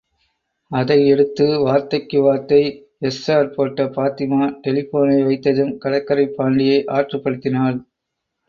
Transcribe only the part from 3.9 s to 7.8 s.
பாத்திமா, டெலிபோனை வைத்ததும் கடற்கரைப் பாண்டியை ஆற்றுப்படுத்தினாள்.